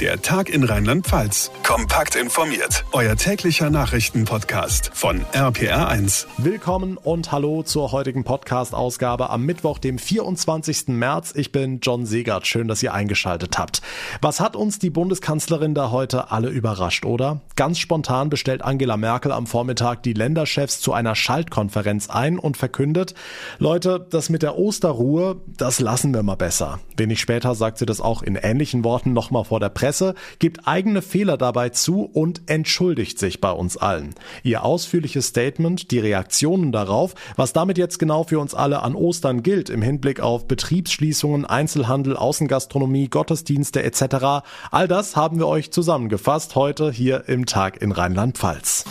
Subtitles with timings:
[0.00, 1.52] Der Tag in Rheinland-Pfalz.
[1.62, 2.84] Kompakt informiert.
[2.90, 6.26] Euer täglicher Nachrichtenpodcast von RPR1.
[6.36, 10.88] Willkommen und hallo zur heutigen Podcast-Ausgabe am Mittwoch, dem 24.
[10.88, 11.32] März.
[11.36, 12.48] Ich bin John Segert.
[12.48, 13.82] Schön, dass ihr eingeschaltet habt.
[14.20, 17.42] Was hat uns die Bundeskanzlerin da heute alle überrascht, oder?
[17.54, 23.14] Ganz spontan bestellt Angela Merkel am Vormittag die Länderchefs zu einer Schaltkonferenz ein und verkündet,
[23.58, 26.80] Leute, das mit der Osterruhe, das lassen wir mal besser.
[26.96, 30.66] Wenig später sagt sie das auch in ähnlichen Worten nochmal vor der Presse Presse, gibt
[30.66, 34.14] eigene Fehler dabei zu und entschuldigt sich bei uns allen.
[34.42, 39.42] Ihr ausführliches Statement, die Reaktionen darauf, was damit jetzt genau für uns alle an Ostern
[39.42, 46.54] gilt im Hinblick auf Betriebsschließungen, Einzelhandel, Außengastronomie, Gottesdienste etc., all das haben wir euch zusammengefasst
[46.54, 48.86] heute hier im Tag in Rheinland-Pfalz.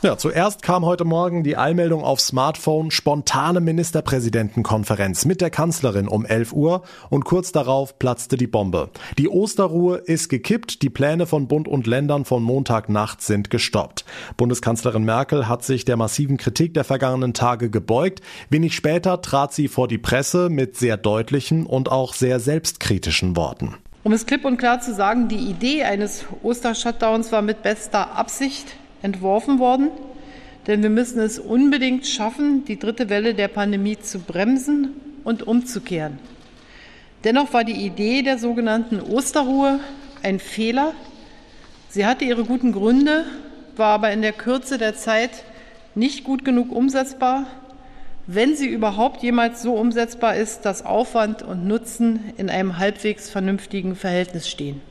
[0.00, 6.24] Ja, zuerst kam heute Morgen die Eilmeldung auf Smartphone spontane Ministerpräsidentenkonferenz mit der Kanzlerin um
[6.24, 8.90] 11 Uhr und kurz darauf platzte die Bombe.
[9.18, 14.04] Die Osterruhe ist gekippt, die Pläne von Bund und Ländern von Montagnacht sind gestoppt.
[14.36, 18.20] Bundeskanzlerin Merkel hat sich der massiven Kritik der vergangenen Tage gebeugt.
[18.50, 23.74] Wenig später trat sie vor die Presse mit sehr deutlichen und auch sehr selbstkritischen Worten.
[24.04, 28.76] Um es klipp und klar zu sagen, die Idee eines Ostershutdowns war mit bester Absicht
[29.02, 29.90] entworfen worden,
[30.66, 36.18] denn wir müssen es unbedingt schaffen, die dritte Welle der Pandemie zu bremsen und umzukehren.
[37.24, 39.80] Dennoch war die Idee der sogenannten Osterruhe
[40.22, 40.92] ein Fehler.
[41.88, 43.24] Sie hatte ihre guten Gründe,
[43.76, 45.30] war aber in der Kürze der Zeit
[45.94, 47.46] nicht gut genug umsetzbar,
[48.26, 53.96] wenn sie überhaupt jemals so umsetzbar ist, dass Aufwand und Nutzen in einem halbwegs vernünftigen
[53.96, 54.82] Verhältnis stehen.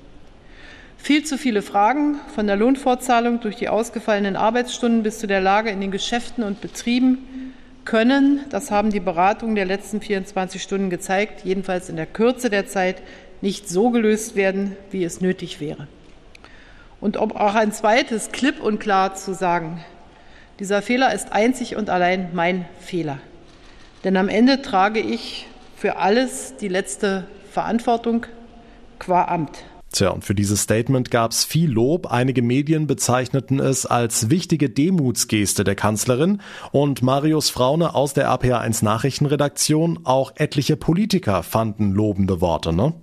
[0.98, 5.70] Viel zu viele Fragen von der Lohnfortzahlung durch die ausgefallenen Arbeitsstunden bis zu der Lage
[5.70, 7.54] in den Geschäften und Betrieben
[7.86, 12.68] können, das haben die Beratungen der letzten 24 Stunden gezeigt, jedenfalls in der Kürze der
[12.68, 13.02] Zeit
[13.42, 15.88] nicht so gelöst werden, wie es nötig wäre.
[17.00, 19.84] Und um auch ein zweites klipp und klar zu sagen,
[20.60, 23.20] dieser Fehler ist einzig und allein mein Fehler.
[24.04, 28.26] Denn am Ende trage ich für alles die letzte Verantwortung
[29.00, 29.64] qua Amt.
[29.92, 32.12] Tja, und für dieses Statement gab es viel Lob.
[32.12, 38.84] Einige Medien bezeichneten es als wichtige Demutsgeste der Kanzlerin und Marius Fraune aus der APA1
[38.84, 42.94] Nachrichtenredaktion, auch etliche Politiker fanden lobende Worte, ne?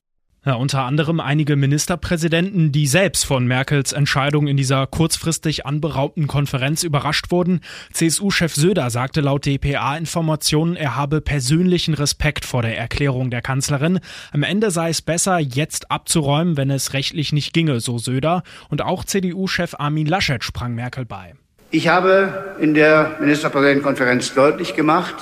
[0.47, 6.83] Ja, unter anderem einige Ministerpräsidenten, die selbst von Merkels Entscheidung in dieser kurzfristig anberaubten Konferenz
[6.83, 7.63] überrascht wurden.
[7.95, 14.01] CSU-Chef Söder sagte laut dpa-Informationen, er habe persönlichen Respekt vor der Erklärung der Kanzlerin.
[14.33, 18.43] Am Ende sei es besser, jetzt abzuräumen, wenn es rechtlich nicht ginge, so Söder.
[18.69, 21.33] Und auch CDU-Chef Armin Laschet sprang Merkel bei.
[21.71, 25.15] Ich habe in der Ministerpräsidentenkonferenz deutlich gemacht,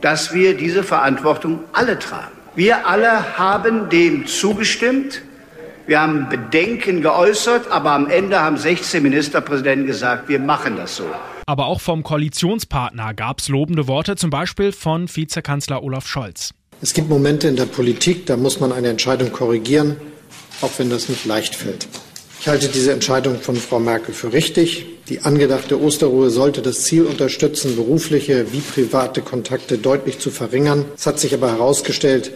[0.00, 2.41] dass wir diese Verantwortung alle tragen.
[2.54, 5.22] Wir alle haben dem zugestimmt.
[5.86, 11.04] Wir haben Bedenken geäußert, aber am Ende haben 16 Ministerpräsidenten gesagt, wir machen das so.
[11.46, 16.52] Aber auch vom Koalitionspartner gab es lobende Worte, zum Beispiel von Vizekanzler Olaf Scholz.
[16.82, 19.96] Es gibt Momente in der Politik, da muss man eine Entscheidung korrigieren,
[20.60, 21.88] auch wenn das nicht leicht fällt.
[22.42, 24.84] Ich halte diese Entscheidung von Frau Merkel für richtig.
[25.08, 30.86] Die angedachte Osterruhe sollte das Ziel unterstützen, berufliche wie private Kontakte deutlich zu verringern.
[30.96, 32.32] Es hat sich aber herausgestellt,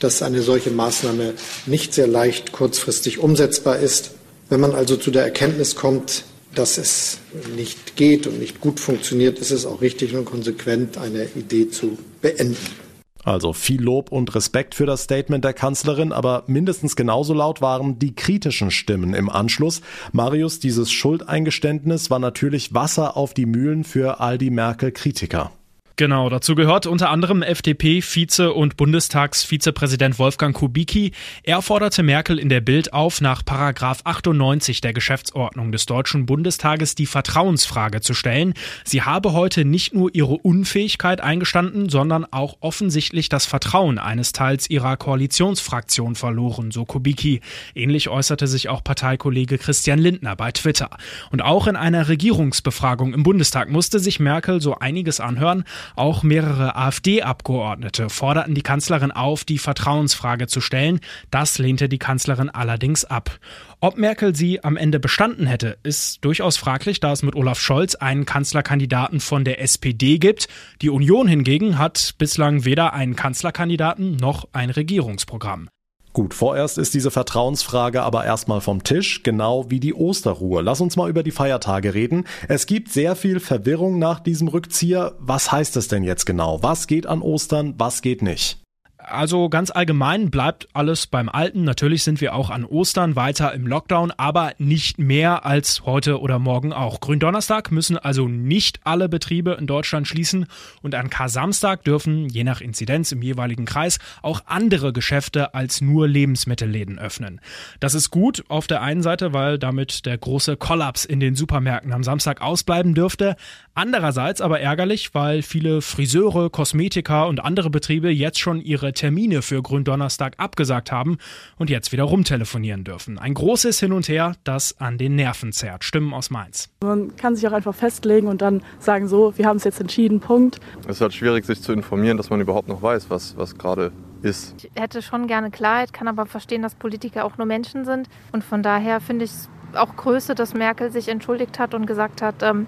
[0.00, 1.34] dass eine solche Maßnahme
[1.66, 4.10] nicht sehr leicht kurzfristig umsetzbar ist.
[4.48, 6.24] Wenn man also zu der Erkenntnis kommt,
[6.56, 7.18] dass es
[7.54, 11.96] nicht geht und nicht gut funktioniert, ist es auch richtig und konsequent, eine Idee zu
[12.20, 12.83] beenden.
[13.24, 17.98] Also viel Lob und Respekt für das Statement der Kanzlerin, aber mindestens genauso laut waren
[17.98, 19.80] die kritischen Stimmen im Anschluss.
[20.12, 25.50] Marius, dieses Schuldeingeständnis war natürlich Wasser auf die Mühlen für all die Merkel-Kritiker.
[25.96, 31.12] Genau, dazu gehört unter anderem FDP-Vize und Bundestagsvizepräsident Wolfgang Kubicki.
[31.44, 36.96] Er forderte Merkel in der Bild auf, nach Paragraph 98 der Geschäftsordnung des Deutschen Bundestages
[36.96, 38.54] die Vertrauensfrage zu stellen.
[38.82, 44.68] Sie habe heute nicht nur ihre Unfähigkeit eingestanden, sondern auch offensichtlich das Vertrauen eines Teils
[44.68, 47.40] ihrer Koalitionsfraktion verloren, so Kubicki.
[47.76, 50.90] Ähnlich äußerte sich auch Parteikollege Christian Lindner bei Twitter.
[51.30, 55.62] Und auch in einer Regierungsbefragung im Bundestag musste sich Merkel so einiges anhören.
[55.96, 61.00] Auch mehrere AfD-Abgeordnete forderten die Kanzlerin auf, die Vertrauensfrage zu stellen.
[61.30, 63.38] Das lehnte die Kanzlerin allerdings ab.
[63.80, 67.94] Ob Merkel sie am Ende bestanden hätte, ist durchaus fraglich, da es mit Olaf Scholz
[67.94, 70.48] einen Kanzlerkandidaten von der SPD gibt.
[70.80, 75.68] Die Union hingegen hat bislang weder einen Kanzlerkandidaten noch ein Regierungsprogramm.
[76.14, 80.62] Gut, vorerst ist diese Vertrauensfrage aber erstmal vom Tisch, genau wie die Osterruhe.
[80.62, 82.24] Lass uns mal über die Feiertage reden.
[82.46, 85.16] Es gibt sehr viel Verwirrung nach diesem Rückzieher.
[85.18, 86.62] Was heißt es denn jetzt genau?
[86.62, 88.63] Was geht an Ostern, was geht nicht?
[89.06, 91.64] Also ganz allgemein bleibt alles beim Alten.
[91.64, 96.38] Natürlich sind wir auch an Ostern weiter im Lockdown, aber nicht mehr als heute oder
[96.38, 97.00] morgen auch.
[97.00, 100.46] Gründonnerstag müssen also nicht alle Betriebe in Deutschland schließen
[100.80, 106.08] und an Kar-Samstag dürfen, je nach Inzidenz im jeweiligen Kreis, auch andere Geschäfte als nur
[106.08, 107.42] Lebensmittelläden öffnen.
[107.80, 111.92] Das ist gut auf der einen Seite, weil damit der große Kollaps in den Supermärkten
[111.92, 113.36] am Samstag ausbleiben dürfte.
[113.74, 119.62] Andererseits aber ärgerlich, weil viele Friseure, Kosmetiker und andere Betriebe jetzt schon ihre Termine für
[119.62, 121.18] Gründonnerstag abgesagt haben
[121.56, 123.18] und jetzt wieder rumtelefonieren dürfen.
[123.18, 125.84] Ein großes Hin und Her, das an den Nerven zerrt.
[125.84, 126.70] Stimmen aus Mainz.
[126.82, 130.20] Man kann sich auch einfach festlegen und dann sagen so, wir haben es jetzt entschieden,
[130.20, 130.60] Punkt.
[130.82, 133.92] Es ist halt schwierig, sich zu informieren, dass man überhaupt noch weiß, was, was gerade
[134.22, 134.54] ist.
[134.56, 138.08] Ich hätte schon gerne Klarheit, kann aber verstehen, dass Politiker auch nur Menschen sind.
[138.32, 142.22] Und von daher finde ich es auch Größe, dass Merkel sich entschuldigt hat und gesagt
[142.22, 142.66] hat, ähm,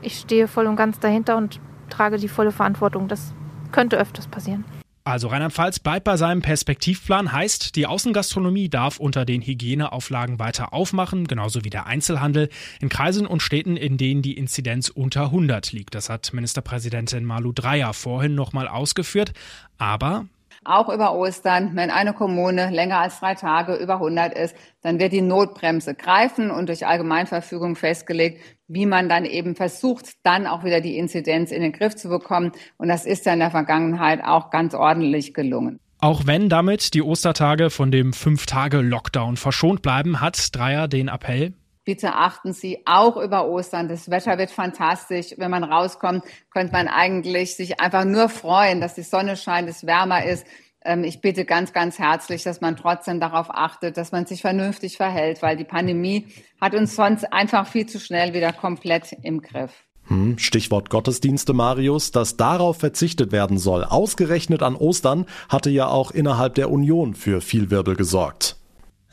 [0.00, 1.60] ich stehe voll und ganz dahinter und
[1.90, 3.08] trage die volle Verantwortung.
[3.08, 3.32] Das
[3.70, 4.64] könnte öfters passieren.
[5.04, 11.26] Also Rheinland-Pfalz bleibt bei seinem Perspektivplan, heißt, die Außengastronomie darf unter den Hygieneauflagen weiter aufmachen,
[11.26, 12.48] genauso wie der Einzelhandel
[12.80, 15.96] in Kreisen und Städten, in denen die Inzidenz unter 100 liegt.
[15.96, 19.32] Das hat Ministerpräsidentin Malu Dreyer vorhin nochmal ausgeführt.
[19.76, 20.26] Aber
[20.64, 25.12] auch über Ostern, wenn eine Kommune länger als drei Tage über 100 ist, dann wird
[25.12, 30.80] die Notbremse greifen und durch Allgemeinverfügung festgelegt, wie man dann eben versucht, dann auch wieder
[30.80, 32.52] die Inzidenz in den Griff zu bekommen.
[32.78, 35.80] Und das ist ja in der Vergangenheit auch ganz ordentlich gelungen.
[35.98, 42.14] Auch wenn damit die Ostertage von dem Fünf-Tage-Lockdown verschont bleiben, hat Dreier den Appell, Bitte
[42.14, 43.88] achten Sie auch über Ostern.
[43.88, 45.34] Das Wetter wird fantastisch.
[45.36, 49.84] Wenn man rauskommt, könnte man eigentlich sich einfach nur freuen, dass die Sonne scheint, es
[49.84, 50.46] wärmer ist.
[50.84, 54.96] Ähm, ich bitte ganz, ganz herzlich, dass man trotzdem darauf achtet, dass man sich vernünftig
[54.96, 56.26] verhält, weil die Pandemie
[56.60, 59.72] hat uns sonst einfach viel zu schnell wieder komplett im Griff.
[60.06, 66.10] Hm, Stichwort Gottesdienste, Marius, dass darauf verzichtet werden soll, ausgerechnet an Ostern, hatte ja auch
[66.10, 68.56] innerhalb der Union für viel Wirbel gesorgt.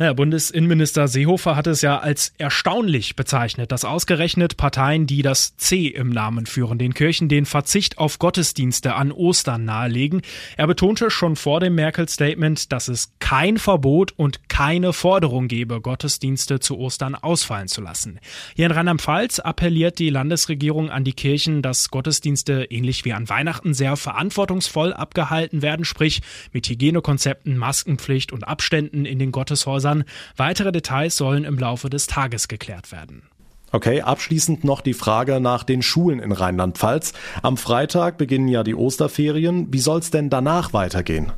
[0.01, 5.87] Ja, Bundesinnenminister Seehofer hat es ja als erstaunlich bezeichnet, dass ausgerechnet Parteien, die das C
[5.87, 10.21] im Namen führen, den Kirchen den Verzicht auf Gottesdienste an Ostern nahelegen.
[10.55, 16.61] Er betonte schon vor dem Merkel-Statement, dass es kein Verbot und keine Forderung gebe, Gottesdienste
[16.61, 18.21] zu Ostern ausfallen zu lassen.
[18.55, 23.73] Hier in Rheinland-Pfalz appelliert die Landesregierung an die Kirchen, dass Gottesdienste ähnlich wie an Weihnachten
[23.73, 26.21] sehr verantwortungsvoll abgehalten werden, sprich
[26.53, 30.03] mit Hygienekonzepten, Maskenpflicht und Abständen in den Gotteshäusern Häusern.
[30.37, 33.23] Weitere Details sollen im Laufe des Tages geklärt werden.
[33.71, 37.13] Okay, abschließend noch die Frage nach den Schulen in Rheinland-Pfalz.
[37.43, 39.71] Am Freitag beginnen ja die Osterferien.
[39.71, 41.31] Wie soll es denn danach weitergehen?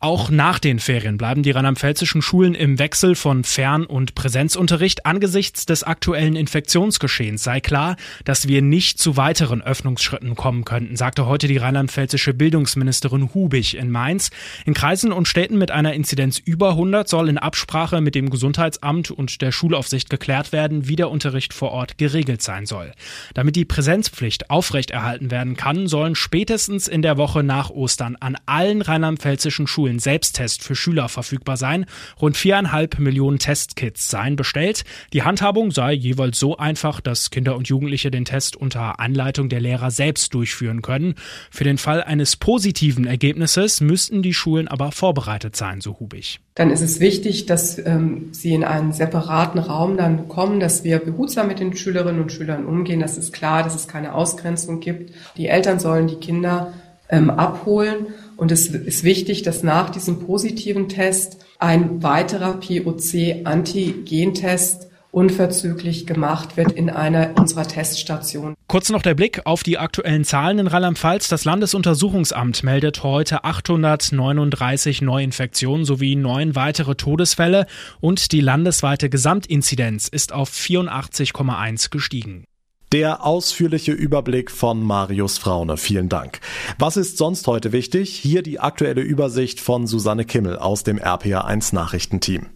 [0.00, 5.06] Auch nach den Ferien bleiben die rheinland-pfälzischen Schulen im Wechsel von Fern- und Präsenzunterricht.
[5.06, 11.26] Angesichts des aktuellen Infektionsgeschehens sei klar, dass wir nicht zu weiteren Öffnungsschritten kommen könnten, sagte
[11.26, 14.30] heute die rheinland-pfälzische Bildungsministerin Hubig in Mainz.
[14.64, 19.10] In Kreisen und Städten mit einer Inzidenz über 100 soll in Absprache mit dem Gesundheitsamt
[19.10, 22.92] und der Schulaufsicht geklärt werden, wie der Unterricht vor Ort geregelt sein soll.
[23.34, 28.80] Damit die Präsenzpflicht aufrechterhalten werden kann, sollen spätestens in der Woche nach Ostern an allen
[28.80, 31.86] rheinland-pfälzischen Schulen Schulen Selbsttest für Schüler verfügbar sein.
[32.20, 34.84] Rund viereinhalb Millionen Testkits seien bestellt.
[35.12, 39.60] Die Handhabung sei jeweils so einfach, dass Kinder und Jugendliche den Test unter Anleitung der
[39.60, 41.14] Lehrer selbst durchführen können.
[41.50, 46.40] Für den Fall eines positiven Ergebnisses müssten die Schulen aber vorbereitet sein, so Hubig.
[46.54, 50.98] Dann ist es wichtig, dass ähm, sie in einen separaten Raum dann kommen, dass wir
[50.98, 53.00] behutsam mit den Schülerinnen und Schülern umgehen.
[53.00, 55.12] Das ist klar, dass es keine Ausgrenzung gibt.
[55.36, 56.72] Die Eltern sollen die Kinder
[57.08, 58.08] ähm, abholen.
[58.36, 66.72] Und es ist wichtig, dass nach diesem positiven Test ein weiterer POC-Antigentest unverzüglich gemacht wird
[66.72, 68.54] in einer unserer Teststationen.
[68.66, 71.28] Kurz noch der Blick auf die aktuellen Zahlen in Rheinland-Pfalz.
[71.28, 77.66] Das Landesuntersuchungsamt meldet heute 839 Neuinfektionen sowie neun weitere Todesfälle
[78.00, 82.47] und die landesweite Gesamtinzidenz ist auf 84,1 gestiegen.
[82.92, 85.76] Der ausführliche Überblick von Marius Fraune.
[85.76, 86.40] Vielen Dank.
[86.78, 88.16] Was ist sonst heute wichtig?
[88.16, 92.46] Hier die aktuelle Übersicht von Susanne Kimmel aus dem RPA1 Nachrichtenteam.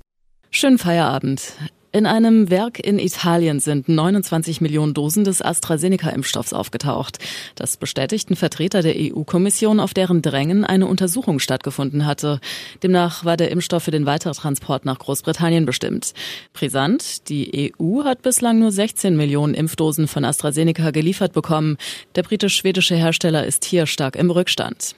[0.51, 1.53] Schönen Feierabend.
[1.95, 7.19] In einem Werk in Italien sind 29 Millionen Dosen des AstraZeneca-Impfstoffs aufgetaucht.
[7.55, 12.41] Das bestätigten Vertreter der EU-Kommission, auf deren Drängen eine Untersuchung stattgefunden hatte.
[12.83, 16.15] Demnach war der Impfstoff für den Weitertransport nach Großbritannien bestimmt.
[16.55, 21.77] Brisant, die EU hat bislang nur 16 Millionen Impfdosen von AstraZeneca geliefert bekommen.
[22.15, 24.95] Der britisch-schwedische Hersteller ist hier stark im Rückstand.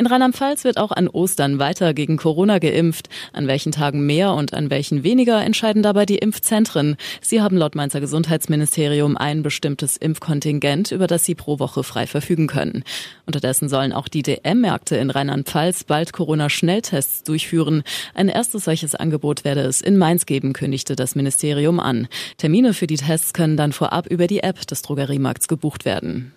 [0.00, 3.10] In Rheinland-Pfalz wird auch an Ostern weiter gegen Corona geimpft.
[3.34, 6.96] An welchen Tagen mehr und an welchen weniger entscheiden dabei die Impfzentren.
[7.20, 12.46] Sie haben laut Mainzer Gesundheitsministerium ein bestimmtes Impfkontingent, über das sie pro Woche frei verfügen
[12.46, 12.82] können.
[13.26, 17.82] Unterdessen sollen auch die DM-Märkte in Rheinland-Pfalz bald Corona-Schnelltests durchführen.
[18.14, 22.08] Ein erstes solches Angebot werde es in Mainz geben, kündigte das Ministerium an.
[22.38, 26.32] Termine für die Tests können dann vorab über die App des Drogeriemarkts gebucht werden.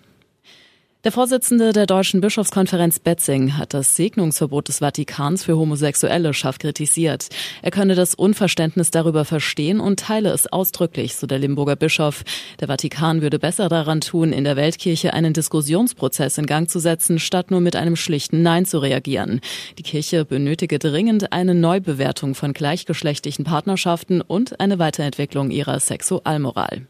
[1.04, 7.28] Der Vorsitzende der Deutschen Bischofskonferenz Betzing hat das Segnungsverbot des Vatikans für Homosexuelle scharf kritisiert.
[7.60, 12.24] Er könne das Unverständnis darüber verstehen und teile es ausdrücklich, so der Limburger Bischof.
[12.58, 17.18] Der Vatikan würde besser daran tun, in der Weltkirche einen Diskussionsprozess in Gang zu setzen,
[17.18, 19.42] statt nur mit einem schlichten Nein zu reagieren.
[19.76, 26.86] Die Kirche benötige dringend eine Neubewertung von gleichgeschlechtlichen Partnerschaften und eine Weiterentwicklung ihrer Sexualmoral.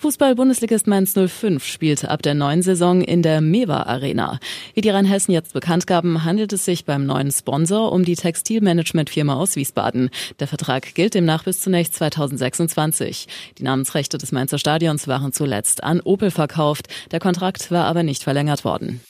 [0.00, 4.38] Fußball-Bundesligist Mainz 05 spielte ab der neuen Saison in der Mewa Arena.
[4.74, 9.34] Wie die Rheinhessen jetzt bekannt gaben, handelt es sich beim neuen Sponsor um die Textilmanagementfirma
[9.34, 10.10] aus Wiesbaden.
[10.38, 13.26] Der Vertrag gilt demnach bis zunächst 2026.
[13.58, 16.86] Die Namensrechte des Mainzer Stadions waren zuletzt an Opel verkauft.
[17.10, 19.00] Der Kontrakt war aber nicht verlängert worden.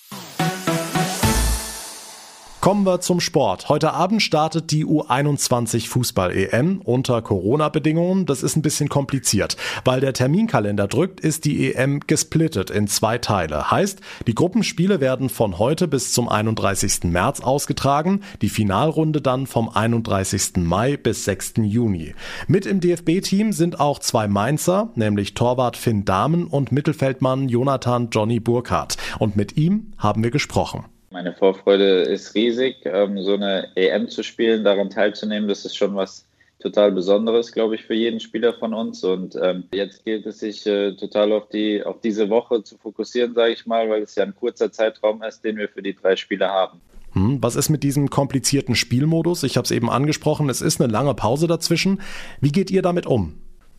[2.61, 3.69] Kommen wir zum Sport.
[3.69, 8.27] Heute Abend startet die U21 Fußball-EM unter Corona-Bedingungen.
[8.27, 9.57] Das ist ein bisschen kompliziert.
[9.85, 13.71] Weil der Terminkalender drückt, ist die EM gesplittet in zwei Teile.
[13.71, 17.05] Heißt, die Gruppenspiele werden von heute bis zum 31.
[17.05, 20.57] März ausgetragen, die Finalrunde dann vom 31.
[20.57, 21.55] Mai bis 6.
[21.63, 22.17] Juni.
[22.49, 28.41] Mit im DFB-Team sind auch zwei Mainzer, nämlich Torwart Finn Dahmen und Mittelfeldmann Jonathan Johnny
[28.41, 28.97] Burkhardt.
[29.21, 30.87] Und mit ihm haben wir gesprochen.
[31.11, 35.95] Meine Vorfreude ist riesig, ähm, so eine EM zu spielen, daran teilzunehmen, das ist schon
[35.95, 36.27] was
[36.61, 39.05] total Besonderes, glaube ich, für jeden Spieler von uns.
[39.05, 43.35] Und ähm, jetzt gilt es sich äh, total auf die auf diese Woche zu fokussieren,
[43.35, 46.17] sage ich mal, weil es ja ein kurzer Zeitraum ist, den wir für die drei
[46.17, 46.81] Spiele haben.
[47.13, 49.45] Hm, was ist mit diesem komplizierten Spielmodus?
[49.45, 52.03] Ich habe es eben angesprochen, es ist eine lange Pause dazwischen.
[52.41, 53.35] Wie geht ihr damit um?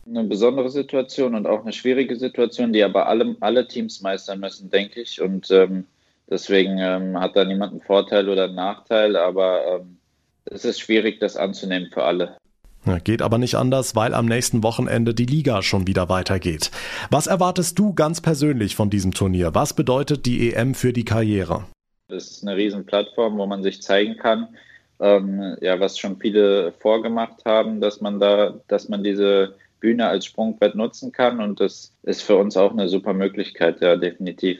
[0.08, 4.70] Eine besondere Situation und auch eine schwierige Situation, die aber alle, alle Teams meistern müssen,
[4.70, 5.20] denke ich.
[5.20, 5.84] Und ähm,
[6.30, 9.98] Deswegen ähm, hat da niemand einen Vorteil oder einen Nachteil, aber ähm,
[10.44, 12.36] es ist schwierig, das anzunehmen für alle.
[12.86, 16.70] Ja, geht aber nicht anders, weil am nächsten Wochenende die Liga schon wieder weitergeht.
[17.10, 19.54] Was erwartest du ganz persönlich von diesem Turnier?
[19.54, 21.64] Was bedeutet die EM für die Karriere?
[22.08, 24.48] Das ist eine Riesenplattform, wo man sich zeigen kann,
[24.98, 30.26] ähm, ja, was schon viele vorgemacht haben, dass man da, dass man diese Bühne als
[30.26, 34.58] Sprungbrett nutzen kann und das ist für uns auch eine super Möglichkeit, ja, definitiv.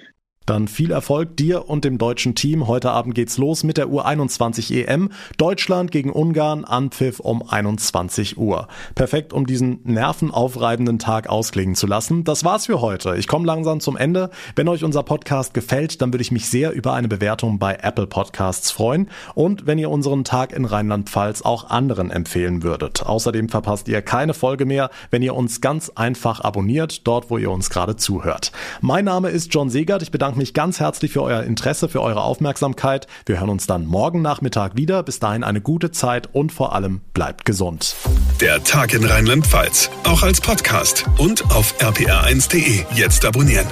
[0.51, 2.67] Dann viel Erfolg dir und dem deutschen Team.
[2.67, 5.11] Heute Abend geht's los mit der U21 EM.
[5.37, 8.67] Deutschland gegen Ungarn, Anpfiff um 21 Uhr.
[8.97, 12.25] Perfekt, um diesen nervenaufreibenden Tag ausklingen zu lassen.
[12.25, 13.15] Das war's für heute.
[13.17, 14.29] Ich komme langsam zum Ende.
[14.57, 18.09] Wenn euch unser Podcast gefällt, dann würde ich mich sehr über eine Bewertung bei Apple
[18.09, 23.07] Podcasts freuen und wenn ihr unseren Tag in Rheinland-Pfalz auch anderen empfehlen würdet.
[23.07, 27.53] Außerdem verpasst ihr keine Folge mehr, wenn ihr uns ganz einfach abonniert, dort wo ihr
[27.53, 28.51] uns gerade zuhört.
[28.81, 30.03] Mein Name ist John Segert.
[30.03, 33.07] Ich bedanke mich ganz herzlich für euer Interesse, für eure Aufmerksamkeit.
[33.27, 35.03] Wir hören uns dann morgen Nachmittag wieder.
[35.03, 37.95] Bis dahin eine gute Zeit und vor allem bleibt gesund.
[38.41, 42.85] Der Tag in Rheinland-Pfalz, auch als Podcast und auf rpr1.de.
[42.95, 43.67] Jetzt abonnieren.